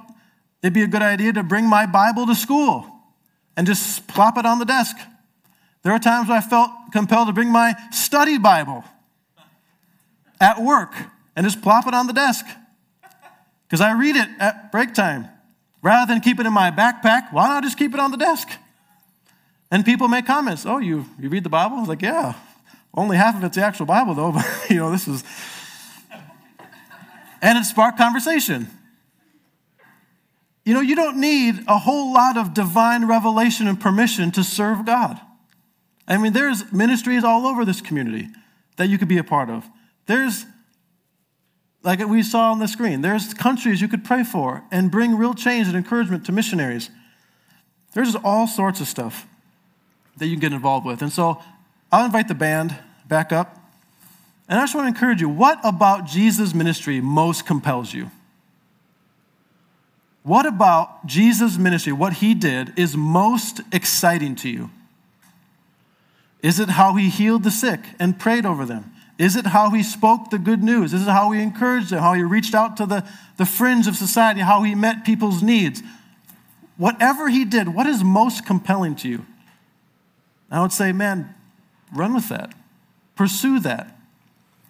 [0.61, 2.85] it'd be a good idea to bring my Bible to school
[3.57, 4.97] and just plop it on the desk.
[5.85, 8.83] There are times where I felt compelled to bring my study Bible
[10.41, 10.95] at work
[11.37, 12.45] and just plop it on the desk
[13.69, 15.29] because I read it at break time.
[15.81, 18.49] Rather than keep it in my backpack, why not just keep it on the desk?
[19.71, 20.67] And people make comments.
[20.67, 21.77] Oh, you, you read the Bible?
[21.77, 22.35] I was like, yeah.
[22.93, 24.33] Only half of it's the actual Bible, though.
[24.33, 25.23] But, you know, this is.
[27.43, 28.69] And it sparked conversation.
[30.65, 34.87] You know, you don't need a whole lot of divine revelation and permission to serve
[34.87, 35.21] God.
[36.07, 38.29] I mean, there's ministries all over this community
[38.77, 39.69] that you could be a part of.
[40.07, 40.47] There's,
[41.83, 45.35] like we saw on the screen, there's countries you could pray for and bring real
[45.35, 46.91] change and encouragement to missionaries.
[47.95, 49.27] There's just all sorts of stuff
[50.19, 51.03] that you can get involved with.
[51.03, 51.43] And so
[51.91, 52.77] I'll invite the band
[53.07, 53.62] back up.
[54.49, 58.11] And I just want to encourage you what about Jesus' ministry most compels you?
[60.23, 64.71] What about Jesus' ministry, what he did, is most exciting to you?
[66.43, 68.93] Is it how he healed the sick and prayed over them?
[69.19, 70.93] Is it how he spoke the good news?
[70.93, 73.97] Is it how he encouraged them, how he reached out to the, the fringe of
[73.97, 75.83] society, how he met people's needs?
[76.77, 79.27] Whatever he did, what is most compelling to you?
[80.51, 81.35] I would say, man,
[81.95, 82.53] run with that.
[83.15, 83.92] Pursue that.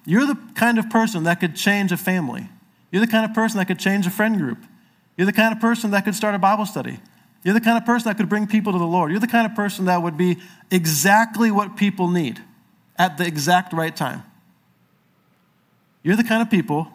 [0.04, 2.48] You're the kind of person that could change a family.
[2.90, 4.58] You're the kind of person that could change a friend group.
[5.16, 6.98] You're the kind of person that could start a Bible study.
[7.44, 9.10] You're the kind of person that could bring people to the Lord.
[9.10, 10.38] You're the kind of person that would be
[10.70, 12.40] exactly what people need
[12.96, 14.22] at the exact right time.
[16.02, 16.88] You're the kind of people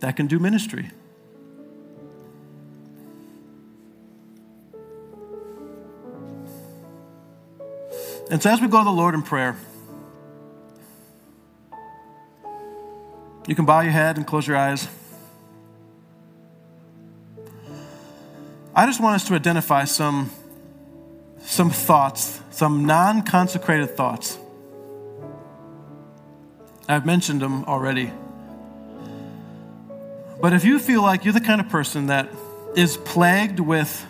[0.00, 0.90] that can do ministry.
[8.30, 9.56] And so, as we go to the Lord in prayer,
[13.48, 14.86] you can bow your head and close your eyes.
[18.74, 20.30] I just want us to identify some,
[21.40, 24.38] some thoughts, some non consecrated thoughts.
[26.86, 28.12] I've mentioned them already.
[30.42, 32.28] But if you feel like you're the kind of person that
[32.76, 34.06] is plagued with,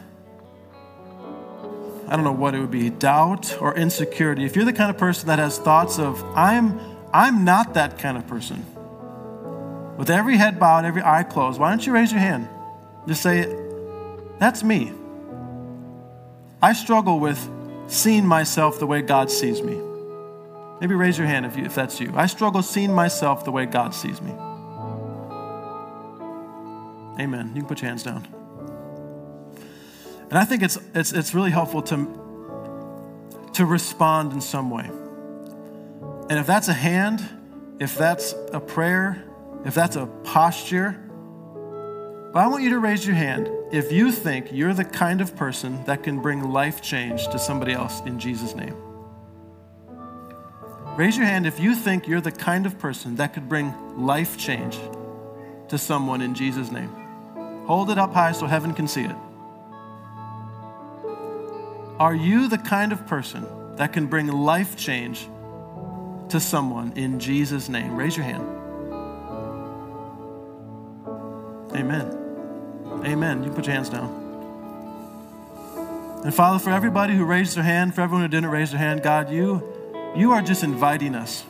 [2.09, 4.99] I don't know what it would be, doubt or insecurity, if you're the kind of
[4.99, 6.80] person that has thoughts of, I'm,
[7.14, 8.66] I'm not that kind of person,
[9.99, 12.49] with every head bowed, every eye closed, why don't you raise your hand?
[13.09, 13.53] Just say,
[14.38, 14.92] that's me.
[16.62, 17.38] I struggle with
[17.88, 19.76] seeing myself the way God sees me.
[20.80, 22.12] Maybe raise your hand if, you, if that's you.
[22.14, 24.30] I struggle seeing myself the way God sees me.
[27.20, 27.49] Amen.
[27.49, 28.24] You can put your hands down.
[30.30, 34.88] And I think it's, it's, it's really helpful to, to respond in some way.
[36.30, 37.28] And if that's a hand,
[37.80, 39.24] if that's a prayer,
[39.64, 40.98] if that's a posture,
[42.32, 45.34] But I want you to raise your hand if you think you're the kind of
[45.34, 48.76] person that can bring life change to somebody else in Jesus' name.
[50.96, 54.36] Raise your hand if you think you're the kind of person that could bring life
[54.36, 54.78] change
[55.68, 56.90] to someone in Jesus' name.
[57.66, 59.16] Hold it up high so heaven can see it.
[61.98, 63.46] Are you the kind of person
[63.76, 65.28] that can bring life change
[66.28, 67.96] to someone in Jesus' name?
[67.96, 68.57] Raise your hand.
[71.74, 73.02] Amen.
[73.04, 73.44] Amen.
[73.44, 74.26] You put your hands down.
[76.24, 79.02] And Father, for everybody who raised their hand, for everyone who didn't raise their hand,
[79.02, 79.62] God, you,
[80.16, 81.44] you are just inviting us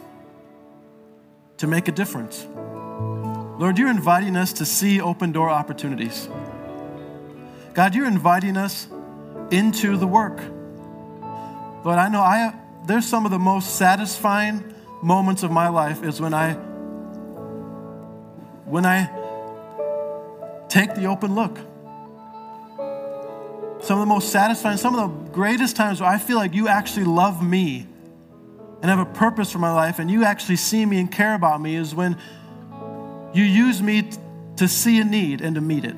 [1.56, 2.46] to make a difference.
[3.58, 6.28] Lord, you're inviting us to see open door opportunities.
[7.74, 8.88] God, you're inviting us
[9.50, 10.40] into the work.
[11.84, 12.54] Lord, I know I
[12.86, 16.54] there's some of the most satisfying moments of my life is when I
[18.64, 19.04] when I
[20.68, 21.58] Take the open look.
[23.82, 26.68] Some of the most satisfying, some of the greatest times where I feel like you
[26.68, 27.86] actually love me
[28.82, 31.60] and have a purpose for my life and you actually see me and care about
[31.60, 32.16] me is when
[33.32, 34.18] you use me t-
[34.56, 35.96] to see a need and to meet it.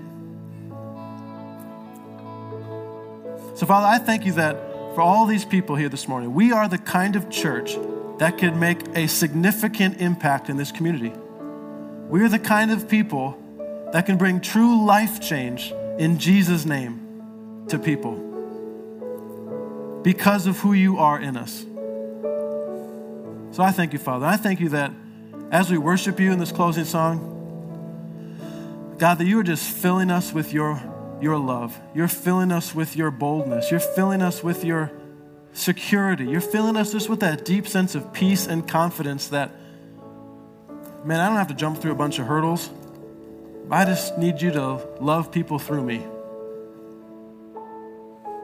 [3.56, 4.56] So, Father, I thank you that
[4.94, 7.76] for all these people here this morning, we are the kind of church
[8.18, 11.12] that can make a significant impact in this community.
[12.08, 13.39] We are the kind of people
[13.92, 18.26] that can bring true life change in Jesus' name to people
[20.02, 21.64] because of who you are in us.
[23.52, 24.26] So I thank you, Father.
[24.26, 24.92] I thank you that
[25.50, 27.36] as we worship you in this closing song,
[28.98, 30.80] God, that you are just filling us with your,
[31.20, 31.78] your love.
[31.94, 33.70] You're filling us with your boldness.
[33.70, 34.92] You're filling us with your
[35.52, 36.26] security.
[36.26, 39.50] You're filling us just with that deep sense of peace and confidence that,
[41.04, 42.70] man, I don't have to jump through a bunch of hurdles.
[43.70, 46.06] I just need you to love people through me.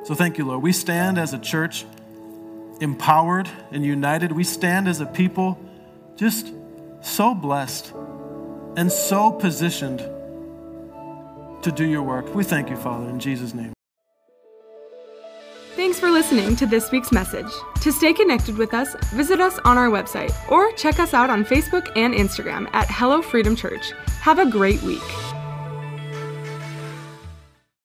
[0.04, 0.62] So thank you, Lord.
[0.62, 1.84] We stand as a church
[2.80, 4.32] empowered and united.
[4.32, 5.58] We stand as a people
[6.16, 6.52] just
[7.00, 7.92] so blessed
[8.76, 9.98] and so positioned
[11.62, 12.34] to do your work.
[12.34, 13.75] We thank you, Father, in Jesus' name.
[15.76, 17.52] Thanks for listening to this week's message.
[17.82, 21.44] To stay connected with us, visit us on our website or check us out on
[21.44, 23.92] Facebook and Instagram at Hello Freedom Church.
[24.22, 25.02] Have a great week.